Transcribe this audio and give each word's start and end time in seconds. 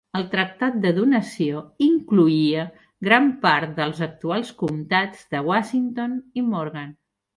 El 0.17 0.23
Tractat 0.29 0.77
de 0.85 0.91
Donació 0.99 1.59
incloïa 1.87 2.63
gran 3.09 3.29
part 3.45 3.77
dels 3.83 4.01
actuals 4.07 4.53
comtats 4.63 5.25
de 5.35 5.43
Washington 5.51 6.17
i 6.43 6.49
Morgan. 6.49 6.91